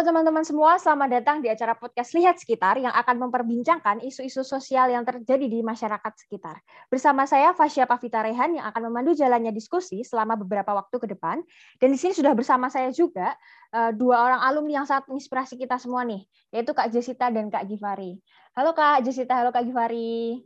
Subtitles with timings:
[0.00, 4.88] Halo teman-teman semua, selamat datang di acara podcast Lihat Sekitar yang akan memperbincangkan isu-isu sosial
[4.88, 6.56] yang terjadi di masyarakat sekitar.
[6.88, 11.44] Bersama saya Fasya Pavita Rehan yang akan memandu jalannya diskusi selama beberapa waktu ke depan.
[11.76, 13.36] Dan di sini sudah bersama saya juga
[13.76, 17.68] uh, dua orang alumni yang sangat menginspirasi kita semua nih, yaitu Kak Jessica dan Kak
[17.68, 18.16] Givari.
[18.56, 20.40] Halo Kak Jessica, halo Kak Givari.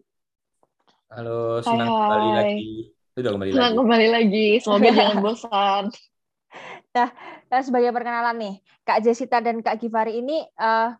[1.14, 2.02] Halo, senang hai, hai.
[2.02, 2.70] kembali lagi.
[3.14, 3.78] Sudah kembali senang lagi.
[3.78, 4.46] kembali lagi.
[4.58, 5.84] Semoga jangan bosan.
[6.94, 7.10] Nah,
[7.50, 8.54] eh, sebagai perkenalan nih,
[8.86, 10.94] Kak Jessica dan Kak Givari ini uh,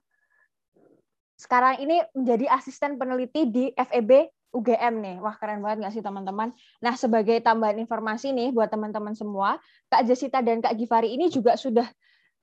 [1.39, 5.17] sekarang ini menjadi asisten peneliti di FEB UGM nih.
[5.23, 6.51] Wah, keren banget nggak sih teman-teman?
[6.83, 11.55] Nah, sebagai tambahan informasi nih buat teman-teman semua, Kak Jessica dan Kak Givari ini juga
[11.55, 11.87] sudah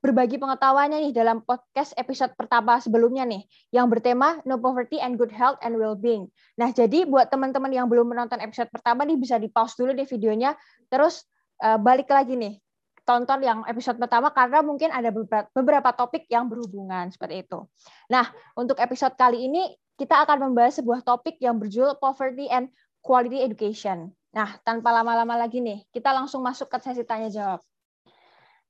[0.01, 5.29] berbagi pengetahuannya nih dalam podcast episode pertama sebelumnya nih yang bertema No Poverty and Good
[5.29, 6.25] Health and Well-being.
[6.57, 10.57] Nah, jadi buat teman-teman yang belum menonton episode pertama nih bisa di-pause dulu deh videonya
[10.89, 11.27] terus
[11.61, 12.57] uh, balik lagi nih
[13.03, 15.09] tonton yang episode pertama karena mungkin ada
[15.51, 17.65] beberapa topik yang berhubungan seperti itu.
[18.07, 22.69] Nah, untuk episode kali ini kita akan membahas sebuah topik yang berjudul Poverty and
[23.01, 24.13] Quality Education.
[24.31, 27.59] Nah, tanpa lama-lama lagi nih, kita langsung masuk ke sesi tanya jawab.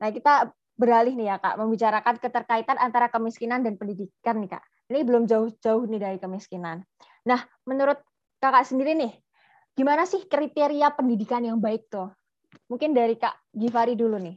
[0.01, 4.63] Nah, kita beralih nih ya Kak, membicarakan keterkaitan antara kemiskinan dan pendidikan nih Kak.
[4.89, 6.81] Ini belum jauh-jauh nih dari kemiskinan.
[7.29, 8.01] Nah, menurut
[8.41, 9.13] Kakak sendiri nih,
[9.77, 12.09] gimana sih kriteria pendidikan yang baik tuh?
[12.71, 14.35] Mungkin dari Kak Givari dulu nih.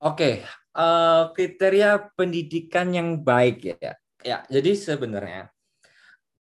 [0.00, 0.40] Oke,
[0.74, 3.92] uh, kriteria pendidikan yang baik ya.
[4.20, 5.48] Ya, jadi sebenarnya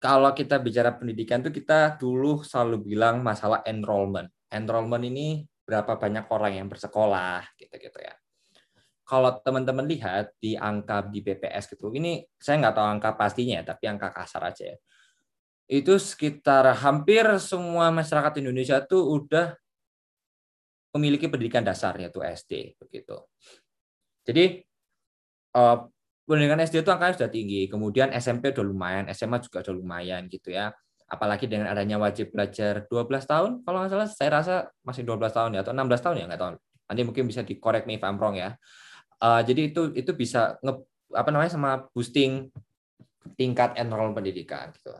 [0.00, 4.32] kalau kita bicara pendidikan itu kita dulu selalu bilang masalah enrollment.
[4.48, 8.16] Enrollment ini berapa banyak orang yang bersekolah gitu-gitu ya.
[9.04, 13.90] Kalau teman-teman lihat di angka di BPS gitu, ini saya nggak tahu angka pastinya, tapi
[13.90, 14.78] angka kasar aja ya.
[15.70, 19.54] Itu sekitar hampir semua masyarakat Indonesia tuh udah
[20.94, 23.16] memiliki pendidikan dasar yaitu SD begitu.
[24.26, 24.62] Jadi
[25.54, 25.86] uh,
[26.26, 30.54] pendidikan SD itu angkanya sudah tinggi, kemudian SMP udah lumayan, SMA juga udah lumayan gitu
[30.54, 30.70] ya.
[31.10, 34.54] Apalagi dengan adanya wajib belajar 12 tahun, kalau nggak salah saya rasa
[34.86, 36.50] masih 12 tahun ya atau 16 tahun ya nggak tahu.
[36.90, 38.54] Nanti mungkin bisa dikorek nih if I'm wrong ya.
[39.18, 40.74] Uh, jadi itu itu bisa nge,
[41.12, 42.48] apa namanya sama boosting
[43.34, 44.94] tingkat enroll pendidikan gitu.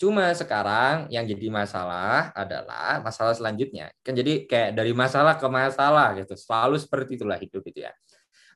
[0.00, 3.92] Cuma sekarang yang jadi masalah adalah masalah selanjutnya.
[4.02, 6.34] Kan jadi kayak dari masalah ke masalah gitu.
[6.34, 7.92] Selalu seperti itulah hidup itu ya.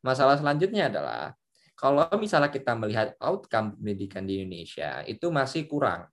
[0.03, 1.35] Masalah selanjutnya adalah
[1.77, 6.09] kalau misalnya kita melihat outcome pendidikan di Indonesia itu masih kurang.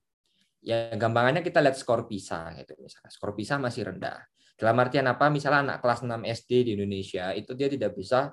[0.64, 3.10] Ya gampangannya kita lihat skor PISA gitu misalnya.
[3.12, 4.20] Skor PISA masih rendah.
[4.54, 5.26] Dalam artian apa?
[5.32, 8.32] Misalnya anak kelas 6 SD di Indonesia itu dia tidak bisa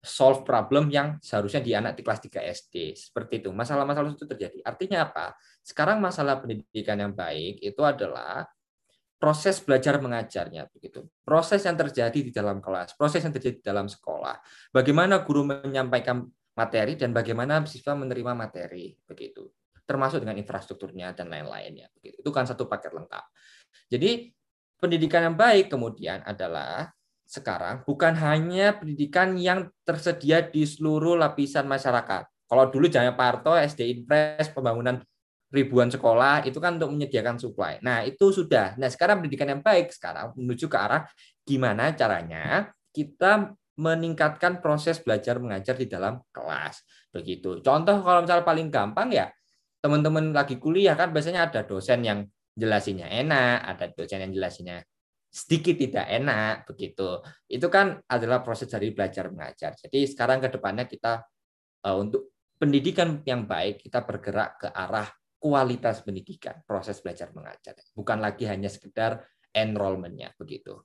[0.00, 2.96] solve problem yang seharusnya di anak di kelas 3 SD.
[2.96, 3.52] Seperti itu.
[3.52, 4.58] Masalah-masalah itu terjadi.
[4.64, 5.36] Artinya apa?
[5.60, 8.48] Sekarang masalah pendidikan yang baik itu adalah
[9.20, 11.04] proses belajar mengajarnya begitu.
[11.20, 14.40] Proses yang terjadi di dalam kelas, proses yang terjadi di dalam sekolah.
[14.72, 16.24] Bagaimana guru menyampaikan
[16.56, 19.52] materi dan bagaimana siswa menerima materi begitu.
[19.84, 22.24] Termasuk dengan infrastrukturnya dan lain-lainnya begitu.
[22.24, 23.24] Itu kan satu paket lengkap.
[23.92, 24.32] Jadi
[24.80, 26.88] pendidikan yang baik kemudian adalah
[27.30, 32.26] sekarang bukan hanya pendidikan yang tersedia di seluruh lapisan masyarakat.
[32.26, 34.98] Kalau dulu Jaya Parto, SD Impres, pembangunan
[35.54, 37.78] ribuan sekolah itu kan untuk menyediakan supply.
[37.86, 38.74] Nah, itu sudah.
[38.74, 41.06] Nah, sekarang pendidikan yang baik sekarang menuju ke arah
[41.46, 46.82] gimana caranya kita meningkatkan proses belajar mengajar di dalam kelas.
[47.14, 47.62] Begitu.
[47.62, 49.30] Contoh kalau misalnya paling gampang ya
[49.78, 52.26] teman-teman lagi kuliah kan biasanya ada dosen yang
[52.58, 54.76] jelasinya enak, ada dosen yang jelasinya
[55.30, 57.22] sedikit tidak enak begitu.
[57.46, 59.78] Itu kan adalah proses dari belajar mengajar.
[59.78, 61.22] Jadi sekarang ke depannya kita
[61.86, 65.06] uh, untuk pendidikan yang baik kita bergerak ke arah
[65.40, 67.72] kualitas pendidikan, proses belajar mengajar.
[67.96, 69.24] Bukan lagi hanya sekedar
[69.56, 70.84] enrollment-nya begitu.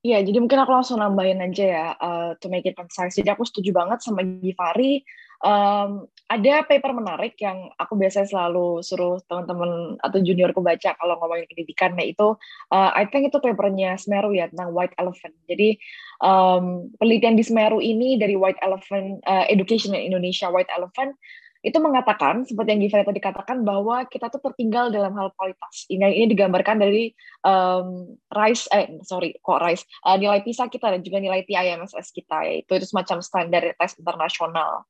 [0.00, 3.20] Iya, jadi mungkin aku langsung nambahin aja ya, uh, to make it concise.
[3.20, 5.04] Jadi aku setuju banget sama Givari.
[5.40, 11.48] Um, ada paper menarik yang aku biasanya selalu suruh teman-teman atau juniorku baca kalau ngomongin
[11.50, 12.38] pendidikan, yaitu
[12.70, 15.34] uh, I think itu papernya Semeru ya tentang White Elephant.
[15.50, 15.80] Jadi
[16.22, 21.18] um, penelitian di Semeru ini dari White Elephant uh, Education in Indonesia White Elephant
[21.60, 25.84] itu mengatakan seperti yang Givera tadi katakan bahwa kita tuh tertinggal dalam hal kualitas.
[25.92, 27.12] Ini ini digambarkan dari
[27.44, 32.48] um, RISE eh sorry kok RISE uh, nilai PISA kita dan juga nilai TIMSS kita
[32.48, 34.88] yaitu itu semacam standar tes internasional.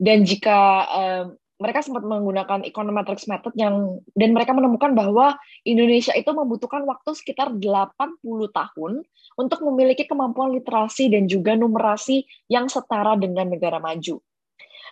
[0.00, 5.36] Dan jika um, mereka sempat menggunakan econometrics method yang dan mereka menemukan bahwa
[5.68, 8.16] Indonesia itu membutuhkan waktu sekitar 80
[8.48, 9.04] tahun
[9.36, 14.24] untuk memiliki kemampuan literasi dan juga numerasi yang setara dengan negara maju.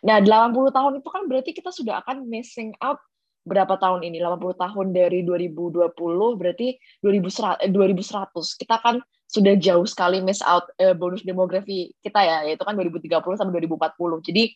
[0.04, 3.00] Nah, 80 tahun itu kan berarti kita sudah akan missing out
[3.48, 4.20] berapa tahun ini?
[4.20, 5.88] 80 tahun dari 2020
[6.36, 7.64] berarti 2100.
[7.72, 8.60] 2100.
[8.60, 13.40] Kita akan sudah jauh sekali miss out uh, bonus demografi kita ya, yaitu kan 2030
[13.40, 14.28] sampai 2040.
[14.28, 14.52] Jadi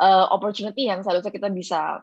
[0.00, 2.00] uh, opportunity yang seharusnya kita bisa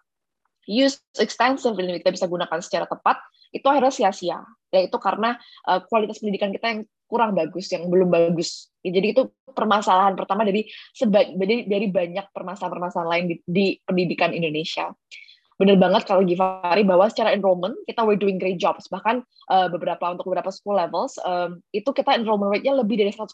[0.69, 3.19] use extensively, kita bisa gunakan secara tepat,
[3.51, 4.39] itu akhirnya sia-sia.
[4.73, 5.37] Yaitu karena
[5.69, 8.73] uh, kualitas pendidikan kita yang kurang bagus, yang belum bagus.
[8.81, 10.65] Jadi itu permasalahan pertama dari
[11.37, 14.89] dari, dari banyak permasalahan-permasalahan lain di, di pendidikan Indonesia
[15.63, 19.21] benar banget kalau Givari bahwa secara enrollment kita we're doing great jobs bahkan
[19.53, 23.31] uh, beberapa untuk beberapa school levels um, itu kita enrollment rate-nya lebih dari 100%.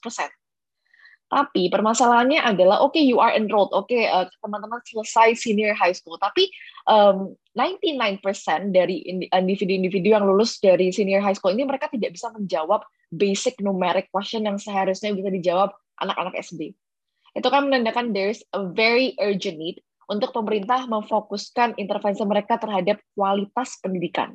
[1.30, 5.94] Tapi permasalahannya adalah oke okay, you are enrolled, oke okay, uh, teman-teman selesai senior high
[5.94, 6.50] school, tapi
[6.90, 8.26] um, 99%
[8.74, 12.82] dari individu-individu yang lulus dari senior high school ini mereka tidak bisa menjawab
[13.14, 15.70] basic numeric question yang seharusnya bisa dijawab
[16.02, 16.74] anak-anak SD.
[17.38, 19.78] Itu kan menandakan there's a very urgent need
[20.10, 24.34] untuk pemerintah memfokuskan intervensi mereka terhadap kualitas pendidikan.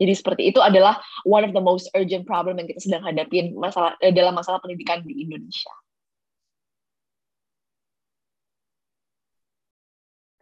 [0.00, 0.98] Jadi seperti itu adalah
[1.28, 5.04] one of the most urgent problem yang kita sedang hadapi masalah eh, dalam masalah pendidikan
[5.04, 5.70] di Indonesia.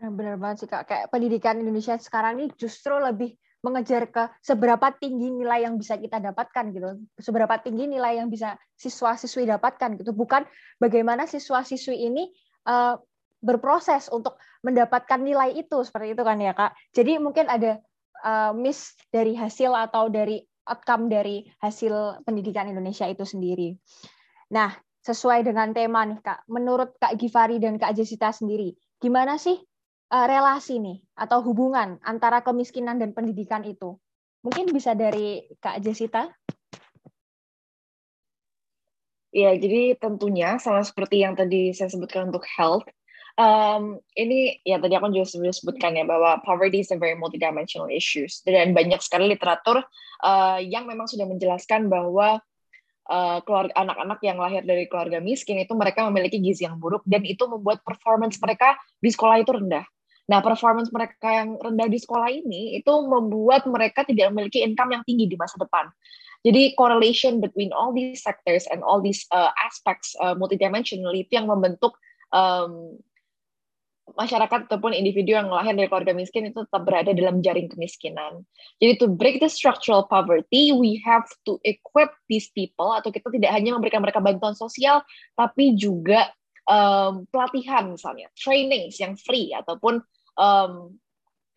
[0.03, 0.91] Benar banget sih kak.
[0.91, 6.19] Kayak pendidikan Indonesia sekarang ini justru lebih mengejar ke seberapa tinggi nilai yang bisa kita
[6.19, 10.43] dapatkan gitu, seberapa tinggi nilai yang bisa siswa-siswi dapatkan gitu, bukan
[10.83, 12.27] bagaimana siswa-siswi ini
[12.67, 12.99] uh,
[13.39, 14.35] berproses untuk
[14.67, 16.75] mendapatkan nilai itu seperti itu kan ya kak.
[16.91, 17.79] Jadi mungkin ada
[18.27, 23.79] uh, miss dari hasil atau dari outcome dari hasil pendidikan Indonesia itu sendiri.
[24.51, 24.75] Nah,
[25.07, 29.59] sesuai dengan tema nih kak, menurut kak Givari dan kak Jessica sendiri, gimana sih
[30.13, 33.97] uh, relasi nih atau hubungan antara kemiskinan dan pendidikan itu?
[34.45, 36.29] Mungkin bisa dari kak Jessica.
[39.33, 42.85] Ya, jadi tentunya sama seperti yang tadi saya sebutkan untuk health,
[43.41, 47.89] um, ini ya tadi aku juga sudah sebutkan ya bahwa poverty is a very multidimensional
[47.89, 49.81] issues dan banyak sekali literatur
[50.21, 52.41] uh, yang memang sudah menjelaskan bahwa
[53.09, 57.25] uh, keluarga anak-anak yang lahir dari keluarga miskin itu mereka memiliki gizi yang buruk dan
[57.25, 59.87] itu membuat performance mereka di sekolah itu rendah.
[60.31, 65.03] Nah, performance mereka yang rendah di sekolah ini itu membuat mereka tidak memiliki income yang
[65.03, 65.91] tinggi di masa depan.
[66.43, 71.47] Jadi correlation between all these sectors and all these uh, aspects uh, multidimensional itu yang
[71.47, 71.95] membentuk
[72.35, 72.99] um,
[74.19, 78.43] masyarakat ataupun individu yang lahir dari keluarga miskin itu tetap berada dalam jaring kemiskinan.
[78.83, 83.55] Jadi to break the structural poverty, we have to equip these people atau kita tidak
[83.55, 85.01] hanya memberikan mereka bantuan sosial,
[85.39, 86.29] tapi juga
[86.67, 90.03] um, pelatihan misalnya, trainings yang free ataupun
[90.39, 90.95] um,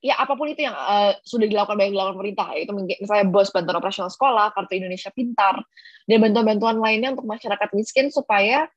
[0.06, 3.78] ya apa pun itu yang uh, sudah dilakukan banyak dilakukan pemerintah, yaitu misalnya bos bantuan
[3.81, 5.66] operasional sekolah, kartu Indonesia Pintar,
[6.06, 8.69] dan bantuan-bantuan lainnya untuk masyarakat miskin supaya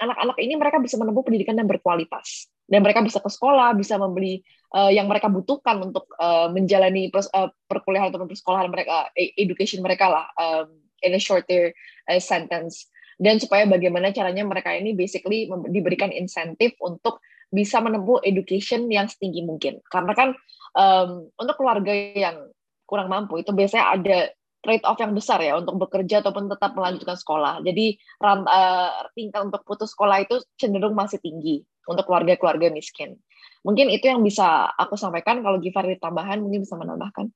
[0.00, 3.94] anak-anak um, ini mereka bisa menempuh pendidikan yang berkualitas dan mereka bisa ke sekolah, bisa
[4.00, 4.42] membeli
[4.74, 10.10] uh, yang mereka butuhkan untuk uh, menjalani pers, uh, perkuliahan atau persekolahan mereka, education mereka
[10.10, 10.66] lah, um,
[11.04, 11.70] in a shorter
[12.10, 12.90] uh, sentence.
[13.16, 19.40] Dan supaya bagaimana caranya mereka ini basically diberikan insentif untuk bisa menempuh education yang setinggi
[19.40, 19.80] mungkin.
[19.88, 20.28] Karena kan
[20.76, 22.52] um, untuk keluarga yang
[22.84, 24.18] kurang mampu itu biasanya ada
[24.60, 27.62] trade off yang besar ya untuk bekerja ataupun tetap melanjutkan sekolah.
[27.62, 33.14] Jadi uh, tingkat untuk putus sekolah itu cenderung masih tinggi untuk keluarga-keluarga miskin.
[33.62, 35.42] Mungkin itu yang bisa aku sampaikan.
[35.42, 37.30] Kalau Givari tambahan mungkin bisa menambahkan.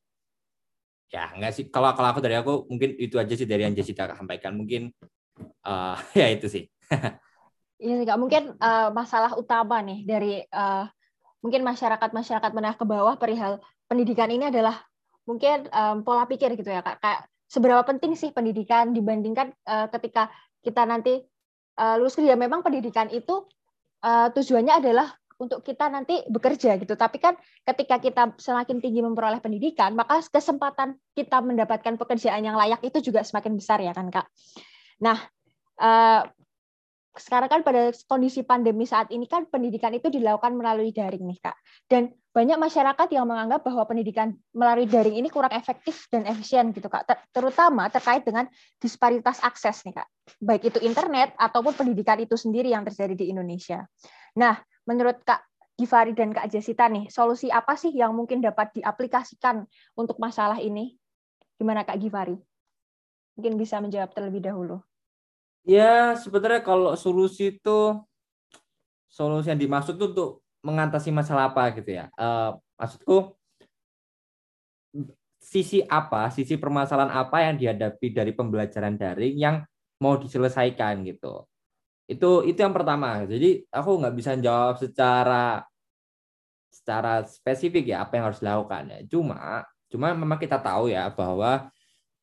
[1.10, 1.66] Ya enggak sih.
[1.70, 4.54] Kalau kalau aku dari aku mungkin itu aja sih dari yang Jessica sampaikan.
[4.54, 4.94] Mungkin
[5.66, 6.64] uh, ya itu sih.
[7.80, 8.06] Iya sih.
[8.06, 10.84] Mungkin uh, masalah utama nih dari uh,
[11.40, 14.84] mungkin masyarakat masyarakat menengah ke bawah perihal pendidikan ini adalah
[15.24, 20.28] mungkin um, pola pikir gitu ya kak kayak seberapa penting sih pendidikan dibandingkan uh, ketika
[20.60, 21.24] kita nanti
[21.80, 23.48] uh, lulus kerja memang pendidikan itu
[24.04, 25.08] uh, tujuannya adalah
[25.40, 27.32] untuk kita nanti bekerja gitu tapi kan
[27.64, 33.24] ketika kita semakin tinggi memperoleh pendidikan maka kesempatan kita mendapatkan pekerjaan yang layak itu juga
[33.24, 34.28] semakin besar ya kan kak
[35.00, 35.18] nah
[35.80, 36.22] uh,
[37.18, 41.56] sekarang kan pada kondisi pandemi saat ini kan pendidikan itu dilakukan melalui daring nih kak.
[41.90, 46.86] Dan banyak masyarakat yang menganggap bahwa pendidikan melalui daring ini kurang efektif dan efisien gitu
[46.86, 47.04] kak.
[47.34, 48.46] Terutama terkait dengan
[48.78, 50.08] disparitas akses nih kak.
[50.38, 53.82] Baik itu internet ataupun pendidikan itu sendiri yang terjadi di Indonesia.
[54.38, 55.42] Nah menurut kak
[55.74, 59.66] Givari dan kak Jessica nih solusi apa sih yang mungkin dapat diaplikasikan
[59.98, 60.94] untuk masalah ini?
[61.58, 62.38] Gimana kak Givari?
[63.34, 64.78] Mungkin bisa menjawab terlebih dahulu
[65.64, 67.78] Ya, sebenarnya kalau solusi itu
[69.10, 70.30] solusi yang dimaksud itu untuk
[70.64, 72.08] mengatasi masalah apa gitu ya.
[72.16, 73.36] Uh, maksudku
[75.40, 79.56] sisi apa, sisi permasalahan apa yang dihadapi dari pembelajaran daring yang
[80.00, 81.44] mau diselesaikan gitu.
[82.08, 83.24] Itu itu yang pertama.
[83.24, 85.64] Jadi aku nggak bisa jawab secara
[86.70, 88.98] secara spesifik ya apa yang harus dilakukan ya.
[89.10, 91.68] Cuma cuma memang kita tahu ya bahwa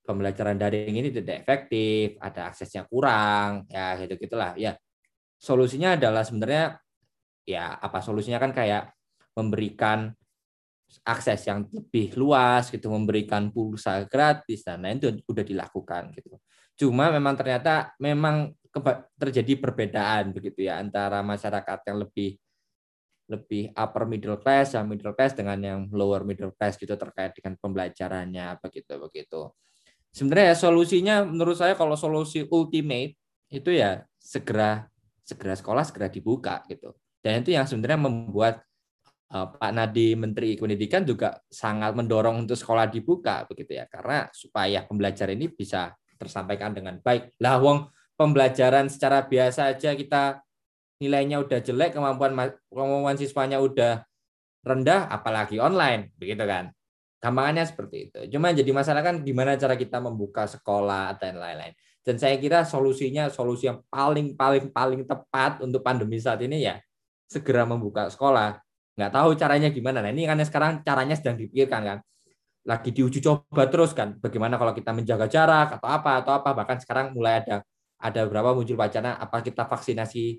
[0.08, 4.56] pembelajaran daring ini tidak efektif, ada aksesnya kurang, ya gitu gitulah.
[4.56, 4.80] Ya
[5.36, 6.80] solusinya adalah sebenarnya
[7.44, 8.96] ya apa solusinya kan kayak
[9.36, 10.16] memberikan
[11.04, 16.40] akses yang lebih luas gitu, memberikan pulsa gratis dan lain itu sudah dilakukan gitu.
[16.80, 18.56] Cuma memang ternyata memang
[19.18, 22.38] terjadi perbedaan begitu ya antara masyarakat yang lebih
[23.28, 27.60] lebih upper middle class yang middle class dengan yang lower middle class gitu terkait dengan
[27.60, 29.52] pembelajarannya begitu begitu
[30.14, 33.16] sebenarnya ya, solusinya menurut saya kalau solusi ultimate
[33.48, 34.88] itu ya segera
[35.24, 36.96] segera sekolah segera dibuka gitu.
[37.20, 38.64] Dan itu yang sebenarnya membuat
[39.36, 43.86] uh, Pak Nadi Menteri Pendidikan juga sangat mendorong untuk sekolah dibuka begitu ya.
[43.92, 47.36] Karena supaya pembelajaran ini bisa tersampaikan dengan baik.
[47.44, 50.42] Lah wong pembelajaran secara biasa aja kita
[50.98, 52.34] nilainya udah jelek, kemampuan
[52.74, 54.02] kemampuan siswanya udah
[54.66, 56.74] rendah, apalagi online, begitu kan?
[57.18, 58.20] Gampangannya seperti itu.
[58.38, 61.74] Cuma jadi masalah kan gimana cara kita membuka sekolah dan lain-lain.
[62.06, 66.78] Dan saya kira solusinya solusi yang paling paling paling tepat untuk pandemi saat ini ya
[67.28, 68.62] segera membuka sekolah.
[68.96, 70.00] Nggak tahu caranya gimana.
[70.06, 71.98] Nah ini kan sekarang caranya sedang dipikirkan kan.
[72.64, 74.16] Lagi diuji coba terus kan.
[74.22, 76.54] Bagaimana kalau kita menjaga jarak atau apa atau apa.
[76.54, 77.66] Bahkan sekarang mulai ada
[77.98, 80.38] ada beberapa muncul wacana apa kita vaksinasi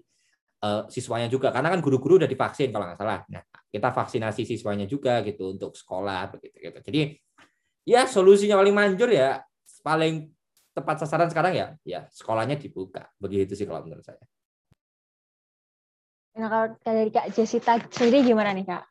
[0.64, 3.22] uh, siswanya juga karena kan guru-guru udah divaksin kalau nggak salah.
[3.30, 6.78] Nah, kita vaksinasi siswanya juga gitu untuk sekolah begitu gitu.
[6.82, 7.00] Jadi
[7.88, 9.42] ya solusinya paling manjur ya
[9.80, 10.28] paling
[10.76, 13.06] tepat sasaran sekarang ya ya sekolahnya dibuka.
[13.18, 14.22] Begitu sih kalau menurut saya.
[16.38, 18.86] Nah, kalau dari Kak Jessica sendiri gimana nih, Kak?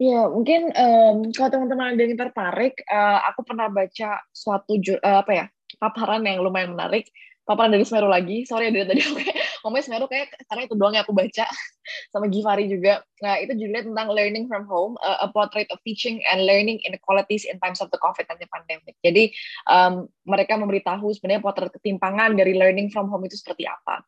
[0.00, 5.32] Ya, mungkin um, kalau teman-teman ada yang tertarik, uh, aku pernah baca suatu uh, apa
[5.34, 5.44] ya
[5.76, 7.12] paparan yang lumayan menarik
[7.44, 8.48] paparan dari Semeru lagi.
[8.48, 9.20] Sorry ya dari tadi aku
[9.62, 11.46] ngomongnya Semeru kayak karena itu doang yang aku baca
[12.12, 13.02] sama Givari juga.
[13.24, 17.48] Nah, itu judulnya tentang learning from home, uh, a portrait of teaching and learning inequalities
[17.48, 18.94] in times of the COVID-19 pandemic.
[19.02, 19.34] Jadi
[19.66, 24.04] um, mereka memberitahu sebenarnya potret ketimpangan dari learning from home itu seperti apa.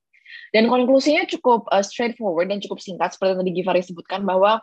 [0.54, 4.62] Dan konklusinya cukup uh, straightforward dan cukup singkat seperti yang tadi Givari sebutkan bahwa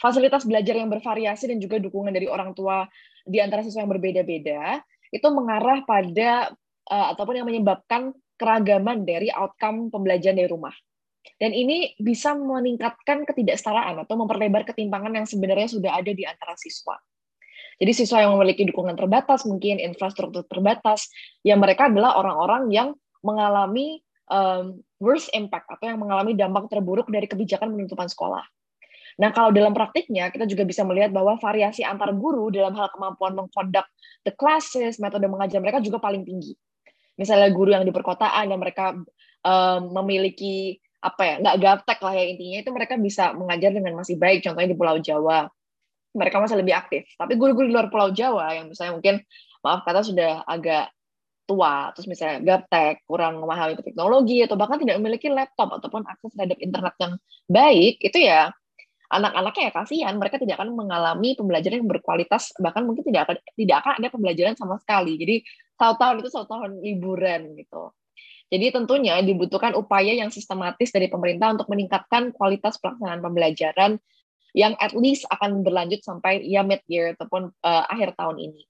[0.00, 2.88] fasilitas belajar yang bervariasi dan juga dukungan dari orang tua
[3.28, 4.80] di antara siswa yang berbeda-beda
[5.12, 6.54] itu mengarah pada
[6.88, 10.72] uh, ataupun yang menyebabkan keragaman dari outcome pembelajaran dari rumah.
[11.36, 16.96] Dan ini bisa meningkatkan ketidaksetaraan atau memperlebar ketimpangan yang sebenarnya sudah ada di antara siswa.
[17.76, 21.12] Jadi siswa yang memiliki dukungan terbatas, mungkin infrastruktur terbatas,
[21.44, 22.88] ya mereka adalah orang-orang yang
[23.20, 24.00] mengalami
[24.32, 28.44] um, worst impact atau yang mengalami dampak terburuk dari kebijakan penutupan sekolah.
[29.20, 33.36] Nah, kalau dalam praktiknya, kita juga bisa melihat bahwa variasi antar guru dalam hal kemampuan
[33.36, 33.84] mengkondak
[34.24, 36.56] the classes, metode mengajar mereka juga paling tinggi
[37.20, 38.96] misalnya guru yang di perkotaan dan mereka
[39.44, 44.16] um, memiliki apa ya nggak gaptek lah ya intinya itu mereka bisa mengajar dengan masih
[44.16, 45.48] baik contohnya di Pulau Jawa.
[46.10, 47.06] Mereka masih lebih aktif.
[47.14, 49.20] Tapi guru-guru di luar Pulau Jawa yang misalnya mungkin
[49.60, 50.88] maaf kata sudah agak
[51.44, 56.62] tua terus misalnya gaptek kurang memahami teknologi atau bahkan tidak memiliki laptop ataupun akses terhadap
[56.62, 57.12] internet yang
[57.50, 58.54] baik itu ya
[59.10, 63.76] anak-anaknya ya kasihan mereka tidak akan mengalami pembelajaran yang berkualitas bahkan mungkin tidak akan tidak
[63.82, 65.18] akan ada pembelajaran sama sekali.
[65.18, 65.36] Jadi
[65.80, 67.96] satu tahun itu satu tahun liburan gitu.
[68.52, 73.96] Jadi tentunya dibutuhkan upaya yang sistematis dari pemerintah untuk meningkatkan kualitas pelaksanaan pembelajaran
[74.52, 78.62] yang at least akan berlanjut sampai ya mid year ataupun uh, akhir tahun ini.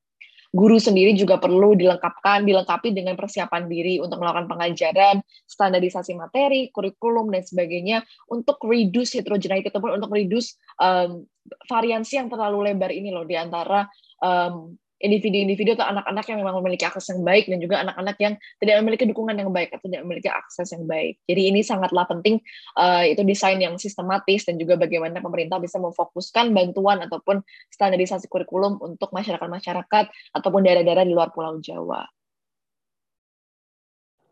[0.50, 7.30] Guru sendiri juga perlu dilengkapkan, dilengkapi dengan persiapan diri untuk melakukan pengajaran, standarisasi materi, kurikulum
[7.30, 11.22] dan sebagainya untuk reduce heterogeneity ataupun untuk reduce um,
[11.70, 13.86] variansi yang terlalu lebar ini loh di antara
[14.18, 18.74] um, individu-individu atau anak-anak yang memang memiliki akses yang baik dan juga anak-anak yang tidak
[18.84, 21.16] memiliki dukungan yang baik atau tidak memiliki akses yang baik.
[21.24, 22.38] Jadi ini sangatlah penting
[22.76, 27.40] uh, itu desain yang sistematis dan juga bagaimana pemerintah bisa memfokuskan bantuan ataupun
[27.72, 30.04] standarisasi kurikulum untuk masyarakat-masyarakat
[30.36, 32.04] ataupun daerah-daerah di luar Pulau Jawa.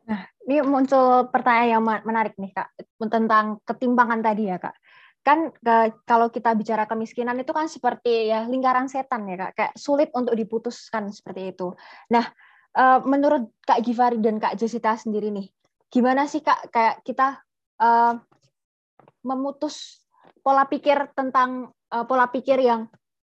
[0.08, 2.68] Nah, ini muncul pertanyaan yang menarik nih Kak
[3.12, 4.72] tentang ketimpangan tadi ya Kak
[5.26, 9.52] kan ke, kalau kita bicara kemiskinan itu kan seperti ya lingkaran setan ya kak.
[9.54, 11.74] Kayak sulit untuk diputuskan seperti itu.
[12.12, 12.24] Nah
[12.76, 15.48] uh, menurut kak Givari dan kak Jessica sendiri nih
[15.88, 17.40] gimana sih kak kayak kita
[17.80, 18.20] uh,
[19.24, 20.04] memutus
[20.44, 22.88] pola pikir tentang uh, pola pikir yang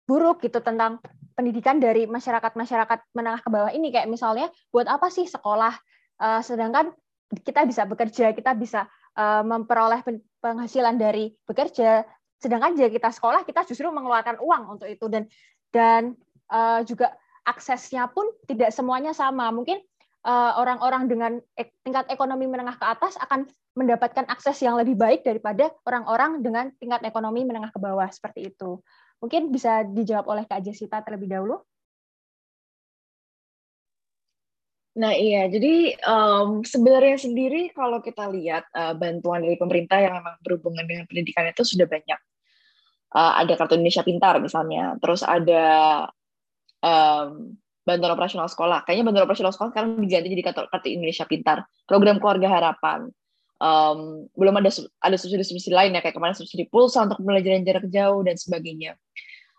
[0.08, 1.00] buruk gitu tentang
[1.36, 3.94] pendidikan dari masyarakat masyarakat menengah ke bawah ini?
[3.94, 5.76] Kayak misalnya buat apa sih sekolah?
[6.18, 6.90] Uh, sedangkan
[7.28, 10.00] kita bisa bekerja kita bisa uh, memperoleh
[10.40, 12.04] penghasilan dari bekerja.
[12.38, 15.06] Sedangkan jika kita sekolah kita justru mengeluarkan uang untuk itu.
[15.10, 15.28] Dan
[15.68, 16.16] dan
[16.48, 17.12] uh, juga
[17.44, 19.48] aksesnya pun tidak semuanya sama.
[19.48, 19.80] Mungkin
[20.20, 25.00] eh, orang-orang uh, dengan ek, tingkat ekonomi menengah ke atas akan mendapatkan akses yang lebih
[25.00, 28.04] baik daripada orang-orang dengan tingkat ekonomi menengah ke bawah.
[28.12, 28.84] Seperti itu.
[29.24, 31.64] Mungkin bisa dijawab oleh Kak Jessica terlebih dahulu
[34.98, 40.42] Nah iya, jadi um, sebenarnya sendiri kalau kita lihat uh, bantuan dari pemerintah yang memang
[40.42, 42.18] berhubungan dengan pendidikan itu sudah banyak.
[43.14, 45.64] Uh, ada kartu Indonesia Pintar misalnya, terus ada
[46.82, 47.54] um,
[47.86, 48.82] bantuan operasional sekolah.
[48.82, 51.62] Kayaknya bantuan operasional sekolah sekarang diganti jadi kartu, Indonesia Pintar.
[51.86, 53.06] Program keluarga harapan.
[53.58, 54.70] Um, belum ada
[55.02, 58.94] ada subsidi-subsidi lain ya kayak kemarin subsidi pulsa untuk pembelajaran jarak jauh dan sebagainya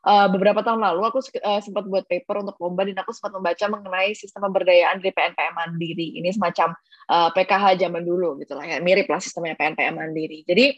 [0.06, 3.66] uh, beberapa tahun lalu aku uh, sempat buat paper untuk lomba dan aku sempat membaca
[3.68, 6.08] mengenai sistem pemberdayaan dari PNPM Mandiri.
[6.22, 6.76] Ini semacam
[7.10, 10.46] uh, eh, PKH zaman dulu gitu lah ya, mirip lah sistemnya PNPM Mandiri.
[10.48, 10.78] Jadi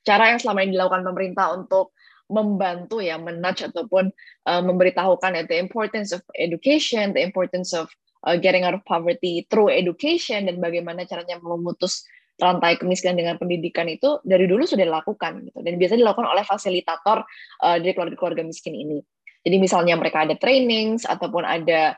[0.00, 1.92] cara yang selama ini dilakukan pemerintah untuk
[2.30, 4.14] membantu ya menudge ataupun
[4.46, 7.90] uh, memberitahukan ya the importance of education, the importance of
[8.22, 12.06] uh, getting out of poverty through education dan bagaimana caranya memutus
[12.40, 17.22] rantai kemiskinan dengan pendidikan itu dari dulu sudah dilakukan gitu dan biasanya dilakukan oleh fasilitator
[17.62, 18.98] uh, dari keluarga-keluarga miskin ini.
[19.40, 21.96] Jadi misalnya mereka ada trainings ataupun ada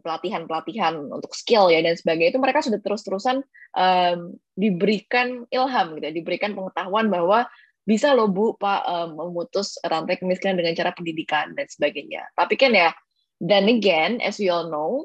[0.00, 3.44] pelatihan-pelatihan um, untuk skill ya dan sebagainya itu mereka sudah terus-terusan
[3.76, 7.44] um, diberikan ilham gitu, diberikan pengetahuan bahwa
[7.84, 12.24] bisa loh bu pak um, memutus rantai kemiskinan dengan cara pendidikan dan sebagainya.
[12.32, 12.96] Tapi kan ya,
[13.44, 15.04] dan again as we all know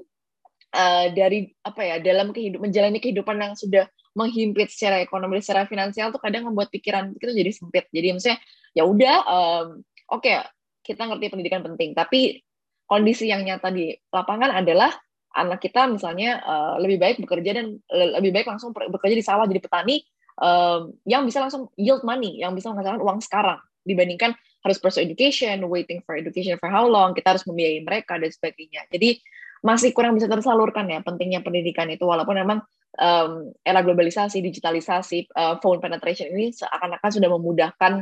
[0.72, 3.84] uh, dari apa ya dalam kehidupan menjalani kehidupan yang sudah
[4.18, 7.86] menghimpit secara ekonomi secara finansial tuh kadang membuat pikiran itu jadi sempit.
[7.94, 8.40] Jadi maksudnya
[8.74, 9.68] ya udah um,
[10.10, 10.42] oke okay,
[10.82, 11.94] kita ngerti pendidikan penting.
[11.94, 12.42] Tapi
[12.90, 14.90] kondisi yang nyata di lapangan adalah
[15.38, 17.78] anak kita misalnya uh, lebih baik bekerja dan
[18.18, 20.02] lebih baik langsung bekerja di sawah jadi petani
[20.42, 23.62] um, yang bisa langsung yield money yang bisa menghasilkan uang sekarang.
[23.86, 24.34] Dibandingkan
[24.66, 28.90] harus pursue education waiting for education for how long kita harus membiayai mereka dan sebagainya.
[28.90, 29.22] Jadi
[29.62, 32.60] masih kurang bisa tersalurkan ya pentingnya pendidikan itu walaupun memang
[32.96, 37.94] um, era globalisasi, digitalisasi, uh, phone penetration ini seakan-akan sudah memudahkan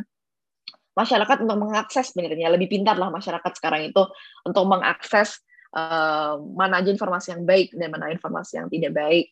[0.95, 4.03] masyarakat untuk mengakses sebenarnya lebih pintar lah masyarakat sekarang itu
[4.47, 5.43] untuk mengakses
[5.75, 9.27] uh, mana aja informasi yang baik dan mana informasi yang tidak baik.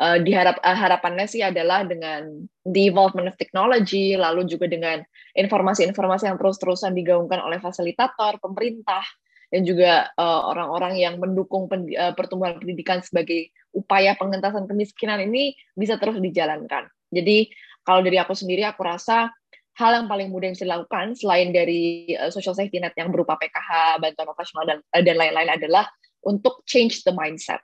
[0.00, 5.04] Uh, diharap uh, harapannya sih adalah dengan the involvement of technology lalu juga dengan
[5.36, 9.04] informasi-informasi yang terus-terusan digaungkan oleh fasilitator pemerintah
[9.52, 15.56] dan juga orang-orang uh, yang mendukung pen, uh, pertumbuhan pendidikan sebagai upaya pengentasan kemiskinan ini
[15.72, 16.88] bisa terus dijalankan.
[17.12, 17.48] Jadi
[17.82, 19.32] kalau dari aku sendiri aku rasa
[19.76, 23.40] hal yang paling mudah yang bisa dilakukan selain dari uh, social safety net yang berupa
[23.40, 25.88] PKH, bantuan operasional dan uh, dan lain-lain adalah
[26.22, 27.60] untuk change the mindset.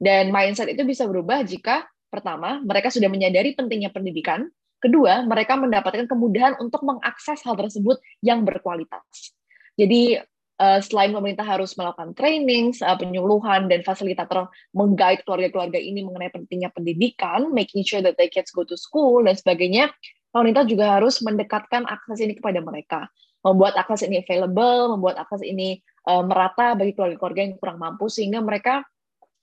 [0.00, 4.48] Dan mindset itu bisa berubah jika pertama mereka sudah menyadari pentingnya pendidikan,
[4.80, 9.36] kedua mereka mendapatkan kemudahan untuk mengakses hal tersebut yang berkualitas.
[9.76, 10.16] Jadi
[10.60, 16.68] uh, selain pemerintah harus melakukan training, uh, penyuluhan dan fasilitator menggait keluarga-keluarga ini mengenai pentingnya
[16.70, 19.88] pendidikan, making sure that the kids go to school dan sebagainya,
[20.30, 23.08] pemerintah juga harus mendekatkan akses ini kepada mereka,
[23.40, 28.44] membuat akses ini available, membuat akses ini uh, merata bagi keluarga-keluarga yang kurang mampu sehingga
[28.44, 28.84] mereka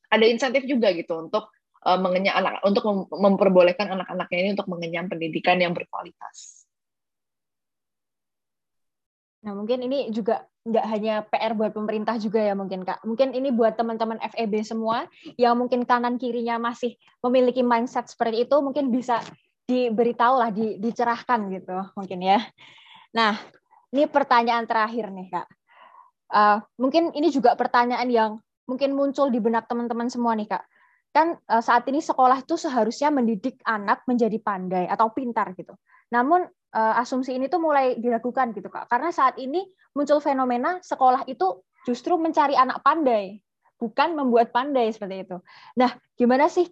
[0.07, 1.51] ada insentif juga gitu untuk
[1.87, 6.67] mengenyam anak untuk mem memperbolehkan anak-anaknya ini untuk mengenyam pendidikan yang berkualitas.
[9.47, 13.07] Nah, mungkin ini juga nggak hanya PR buat pemerintah juga ya mungkin Kak.
[13.07, 15.07] Mungkin ini buat teman-teman FEB semua
[15.39, 19.23] yang mungkin kanan kirinya masih memiliki mindset seperti itu mungkin bisa
[19.67, 22.39] diberitahu lah, di, dicerahkan gitu mungkin ya.
[23.15, 23.39] Nah,
[23.95, 25.47] ini pertanyaan terakhir nih Kak.
[26.27, 28.31] Uh, mungkin ini juga pertanyaan yang
[28.67, 30.63] mungkin muncul di benak teman-teman semua nih Kak.
[31.15, 35.79] Kan uh, saat ini sekolah itu seharusnya mendidik anak menjadi pandai atau pintar gitu.
[36.11, 36.43] Namun
[36.77, 38.85] asumsi ini tuh mulai diragukan gitu kak.
[38.91, 39.65] Karena saat ini
[39.97, 43.41] muncul fenomena sekolah itu justru mencari anak pandai
[43.77, 45.37] bukan membuat pandai seperti itu.
[45.77, 46.65] Nah gimana sih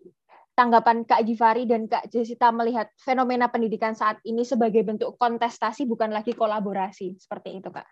[0.58, 6.14] tanggapan Kak Givari dan Kak Jessica melihat fenomena pendidikan saat ini sebagai bentuk kontestasi bukan
[6.14, 7.18] lagi kolaborasi?
[7.18, 7.86] Seperti itu kak.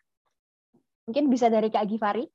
[1.09, 2.25] Mungkin bisa dari Kak Givari.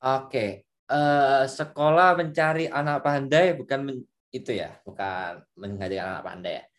[0.00, 3.92] Oke, uh, sekolah mencari anak pandai bukan
[4.32, 6.69] itu ya, bukan mengajak anak pandai ya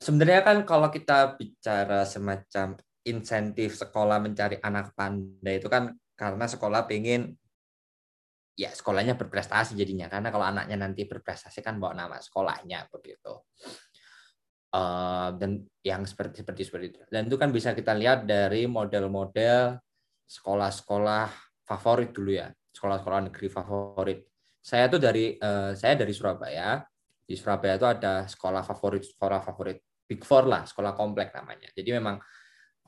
[0.00, 6.88] sebenarnya kan kalau kita bicara semacam insentif sekolah mencari anak pandai itu kan karena sekolah
[6.88, 7.36] pengen
[8.54, 10.06] ya sekolahnya berprestasi jadinya.
[10.06, 13.42] Karena kalau anaknya nanti berprestasi kan bawa nama sekolahnya begitu.
[14.74, 17.00] Uh, dan yang seperti seperti seperti itu.
[17.06, 19.78] Dan itu kan bisa kita lihat dari model-model
[20.26, 21.30] sekolah-sekolah
[21.62, 22.50] favorit dulu ya.
[22.74, 24.18] Sekolah-sekolah negeri favorit.
[24.58, 26.82] Saya tuh dari uh, saya dari Surabaya
[27.24, 31.72] di Surabaya itu ada sekolah favorit sekolah favorit Big Four lah, sekolah komplek namanya.
[31.72, 32.20] Jadi memang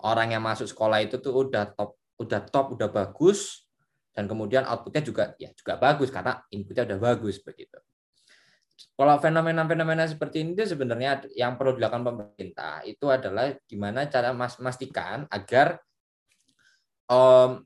[0.05, 3.65] orang yang masuk sekolah itu tuh udah top, udah top, udah bagus,
[4.13, 7.81] dan kemudian outputnya juga ya juga bagus karena inputnya udah bagus begitu.
[8.97, 15.25] Kalau fenomena-fenomena seperti ini itu sebenarnya yang perlu dilakukan pemerintah itu adalah gimana cara memastikan
[15.33, 15.81] agar
[17.09, 17.65] um,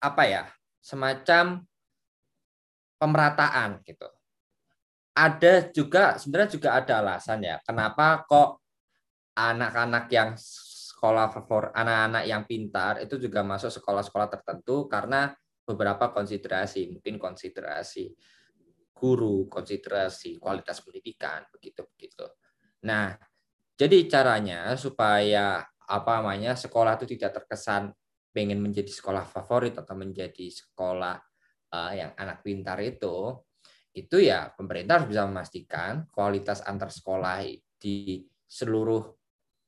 [0.00, 0.44] apa ya
[0.80, 1.64] semacam
[2.96, 4.08] pemerataan gitu.
[5.10, 8.62] Ada juga sebenarnya juga ada alasan ya kenapa kok
[9.34, 15.32] anak-anak yang sekolah favorit anak-anak yang pintar itu juga masuk sekolah-sekolah tertentu karena
[15.70, 18.10] beberapa konsiderasi, mungkin konsiderasi
[18.90, 22.26] guru, konsiderasi kualitas pendidikan, begitu begitu.
[22.84, 23.14] Nah,
[23.78, 27.94] jadi caranya supaya apa namanya sekolah itu tidak terkesan
[28.30, 31.16] pengen menjadi sekolah favorit atau menjadi sekolah
[31.72, 33.40] uh, yang anak pintar itu,
[33.90, 37.42] itu ya pemerintah harus bisa memastikan kualitas antar sekolah
[37.80, 39.02] di seluruh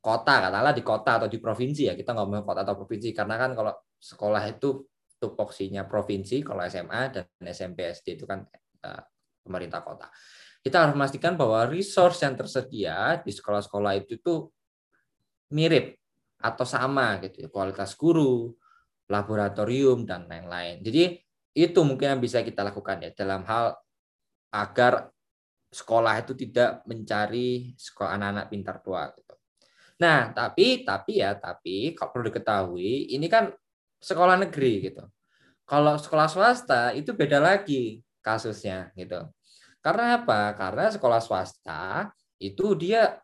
[0.03, 3.51] kota, katakanlah di kota atau di provinsi ya kita ngomong kota atau provinsi karena kan
[3.55, 4.83] kalau sekolah itu
[5.23, 8.43] tupoksinya provinsi, kalau SMA dan SMP SD itu kan
[8.83, 9.03] uh,
[9.47, 10.11] pemerintah kota.
[10.59, 14.51] Kita harus memastikan bahwa resource yang tersedia di sekolah-sekolah itu tuh
[15.55, 15.95] mirip
[16.43, 18.51] atau sama gitu ya, kualitas guru,
[19.07, 20.83] laboratorium dan lain-lain.
[20.83, 21.23] Jadi
[21.55, 23.79] itu mungkin yang bisa kita lakukan ya dalam hal
[24.53, 25.09] agar
[25.73, 29.35] sekolah itu tidak mencari sekolah anak-anak pintar tua gitu.
[30.05, 33.49] Nah, tapi tapi ya tapi kalau perlu diketahui ini kan
[34.03, 35.09] sekolah negeri gitu.
[35.65, 39.25] Kalau sekolah swasta itu beda lagi kasusnya gitu.
[39.81, 40.53] Karena apa?
[40.53, 43.17] Karena sekolah swasta itu dia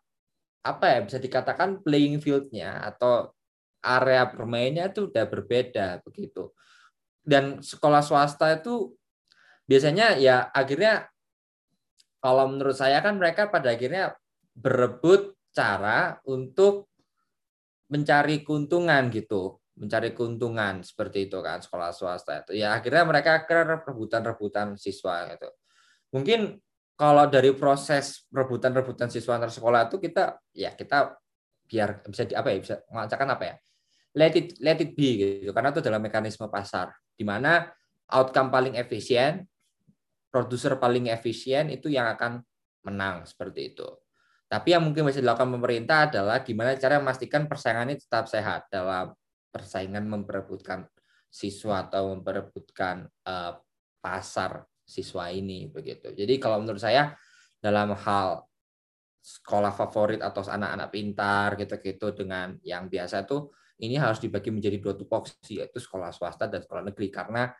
[0.64, 3.30] apa ya bisa dikatakan playing field-nya atau
[3.84, 6.50] area bermainnya itu udah berbeda begitu.
[7.20, 8.96] Dan sekolah swasta itu
[9.68, 11.10] biasanya ya akhirnya
[12.18, 14.14] kalau menurut saya kan mereka pada akhirnya
[14.54, 16.90] berebut cara untuk
[17.88, 22.59] mencari keuntungan gitu mencari keuntungan seperti itu kan sekolah swasta itu.
[22.59, 25.48] Ya akhirnya mereka ke rebutan-rebutan siswa gitu.
[26.11, 26.59] Mungkin
[26.98, 31.14] kalau dari proses rebutan-rebutan siswa antar sekolah itu kita ya kita
[31.70, 33.57] biar bisa di apa ya bisa mengatakan apa ya?
[34.18, 35.54] Let it let it be gitu.
[35.54, 37.70] Karena itu adalah mekanisme pasar di mana
[38.11, 39.46] outcome paling efisien
[40.28, 42.44] produser paling efisien itu yang akan
[42.84, 43.88] menang seperti itu
[44.48, 49.12] tapi yang mungkin bisa dilakukan pemerintah adalah gimana cara memastikan persaingan ini tetap sehat dalam
[49.52, 50.88] persaingan memperebutkan
[51.28, 53.60] siswa atau memperebutkan uh,
[54.00, 56.16] pasar siswa ini begitu.
[56.16, 57.12] Jadi kalau menurut saya
[57.60, 58.48] dalam hal
[59.20, 63.52] sekolah favorit atau anak-anak pintar gitu-gitu dengan yang biasa tuh
[63.84, 67.52] ini harus dibagi menjadi dua tupoksi yaitu sekolah swasta dan sekolah negeri karena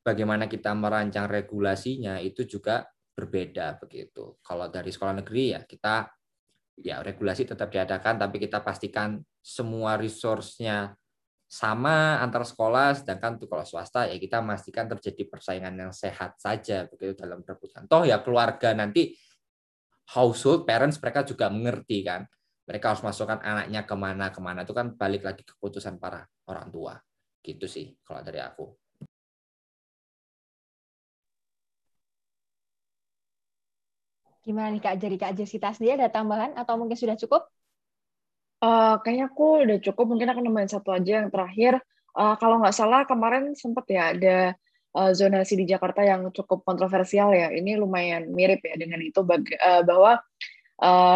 [0.00, 4.40] bagaimana kita merancang regulasinya itu juga berbeda begitu.
[4.40, 6.08] Kalau dari sekolah negeri ya kita
[6.80, 10.96] ya regulasi tetap diadakan tapi kita pastikan semua resource-nya
[11.50, 16.86] sama antar sekolah sedangkan untuk kalau swasta ya kita memastikan terjadi persaingan yang sehat saja
[16.86, 19.18] begitu dalam perebutan toh ya keluarga nanti
[20.14, 22.22] household parents mereka juga mengerti kan
[22.70, 26.70] mereka harus masukkan anaknya ke mana ke mana itu kan balik lagi keputusan para orang
[26.70, 26.94] tua.
[27.42, 28.70] Gitu sih kalau dari aku
[34.50, 37.46] gimana nih kak jadi kak Jessica sendiri ada tambahan atau mungkin sudah cukup
[38.60, 40.04] Uh, kayaknya aku udah cukup.
[40.04, 41.80] Mungkin akan nambahin satu aja yang terakhir.
[42.12, 44.38] Uh, kalau nggak salah kemarin sempat ya ada
[44.92, 47.48] uh, zonasi di Jakarta yang cukup kontroversial ya.
[47.48, 50.20] Ini lumayan mirip ya dengan itu uh, bahwa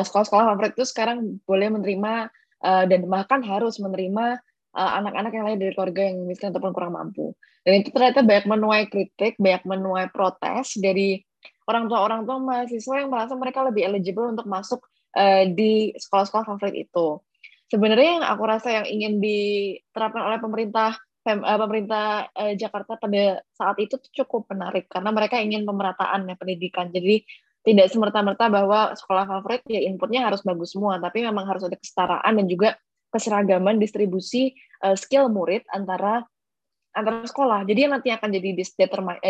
[0.04, 2.28] sekolah-sekolah favorit itu sekarang boleh menerima
[2.64, 4.36] uh, dan bahkan harus menerima
[4.76, 7.32] anak-anak uh, yang lain dari keluarga yang miskin ataupun kurang mampu.
[7.64, 11.24] Dan itu ternyata banyak menuai kritik, banyak menuai protes dari
[11.68, 14.84] orang tua orang tua mahasiswa yang merasa mereka lebih eligible untuk masuk
[15.16, 17.20] uh, di sekolah-sekolah favorit itu
[17.74, 20.94] sebenarnya yang aku rasa yang ingin diterapkan oleh pemerintah
[21.26, 26.94] eh, pemerintah eh, Jakarta pada saat itu cukup menarik karena mereka ingin pemerataan ya pendidikan.
[26.94, 27.24] Jadi
[27.64, 32.36] tidak semerta-merta bahwa sekolah favorit ya inputnya harus bagus semua, tapi memang harus ada kesetaraan
[32.36, 32.76] dan juga
[33.08, 34.52] keseragaman distribusi
[35.00, 36.28] skill murid antara
[36.92, 37.64] antara sekolah.
[37.64, 38.50] Jadi yang nanti akan jadi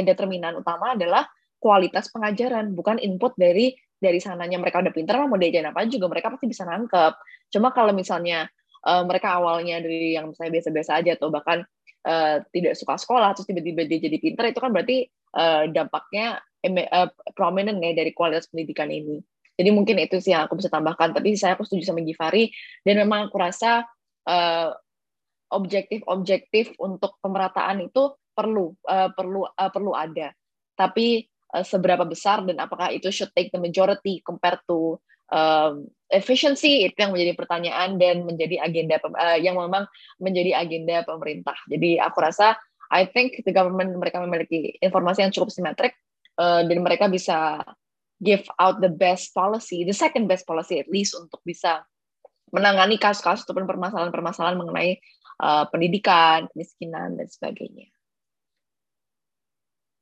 [0.03, 1.23] determinan utama adalah
[1.64, 6.29] kualitas pengajaran, bukan input dari dari sananya mereka udah pinter mau diajarin apa juga mereka
[6.37, 7.12] pasti bisa nangkep.
[7.48, 8.44] Cuma kalau misalnya
[8.85, 11.64] uh, mereka awalnya dari yang misalnya biasa-biasa aja atau bahkan
[12.05, 15.09] uh, tidak suka sekolah terus tiba-tiba dia jadi pinter itu kan berarti
[15.40, 19.24] uh, dampaknya uh, prominent ya dari kualitas pendidikan ini.
[19.55, 21.14] Jadi mungkin itu sih yang aku bisa tambahkan.
[21.14, 22.50] Tapi saya aku setuju sama Givari.
[22.83, 23.87] Dan memang aku rasa
[24.27, 24.70] uh,
[25.55, 30.35] objektif-objektif untuk pemerataan itu perlu uh, perlu uh, perlu ada.
[30.74, 31.22] Tapi
[31.55, 34.99] Eh, seberapa besar dan apakah itu should take the majority compared to
[35.31, 39.87] um, efficiency itu yang menjadi pertanyaan dan menjadi agenda uh, yang memang
[40.19, 41.55] menjadi agenda pemerintah.
[41.71, 42.59] Jadi aku rasa
[42.90, 45.95] I think the government mereka memiliki informasi yang cukup simetrik
[46.43, 47.62] uh, dan mereka bisa
[48.19, 51.87] give out the best policy, the second best policy at least untuk bisa
[52.51, 54.99] menangani kasus-kasus ataupun permasalahan-permasalahan mengenai
[55.38, 57.93] uh, pendidikan, kemiskinan dan sebagainya.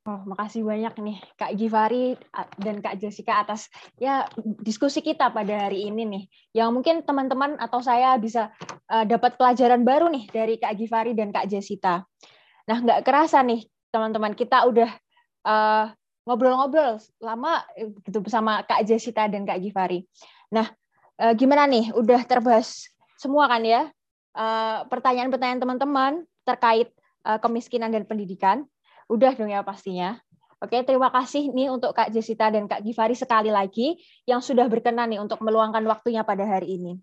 [0.03, 2.19] Oh, makasih banyak nih Kak Givari
[2.59, 4.27] dan Kak Jessica atas ya
[4.59, 6.23] diskusi kita pada hari ini nih.
[6.59, 8.51] Yang mungkin teman-teman atau saya bisa
[8.91, 12.03] uh, dapat pelajaran baru nih dari Kak Givari dan Kak Jessica.
[12.67, 13.63] Nah, nggak kerasa nih
[13.95, 14.91] teman-teman kita udah
[15.47, 15.87] uh,
[16.27, 17.63] ngobrol-ngobrol lama
[18.03, 20.03] gitu bersama Kak Jessica dan Kak Givari.
[20.51, 20.67] Nah,
[21.23, 21.95] uh, gimana nih?
[21.95, 23.87] Udah terbahas semua kan ya?
[24.91, 26.11] Pertanyaan-pertanyaan teman-teman
[26.43, 26.91] terkait
[27.23, 28.67] kemiskinan dan pendidikan.
[29.11, 30.19] Udah dong ya pastinya.
[30.63, 35.11] Oke, terima kasih nih untuk Kak Jessica dan Kak Givari sekali lagi yang sudah berkenan
[35.11, 36.95] nih untuk meluangkan waktunya pada hari ini.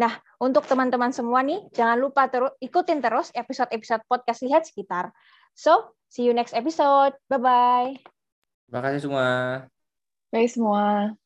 [0.00, 5.12] Nah, untuk teman-teman semua nih, jangan lupa terus ikutin terus episode-episode podcast Lihat Sekitar.
[5.52, 7.12] So, see you next episode.
[7.28, 8.00] Bye-bye.
[8.72, 9.26] Terima kasih semua.
[10.32, 11.21] Bye semua.